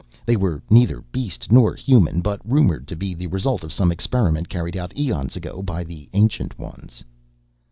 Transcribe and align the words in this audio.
They 0.25 0.35
were 0.35 0.63
neither 0.67 1.01
beast 1.11 1.51
nor 1.51 1.75
human, 1.75 2.21
but 2.21 2.41
rumored 2.43 2.87
to 2.87 2.95
be 2.95 3.13
the 3.13 3.27
result 3.27 3.63
of 3.63 3.71
some 3.71 3.91
experiment 3.91 4.49
carried 4.49 4.75
out 4.75 4.97
eons 4.97 5.35
ago 5.35 5.61
by 5.61 5.83
the 5.83 6.09
Ancient 6.13 6.57
Ones. 6.57 7.03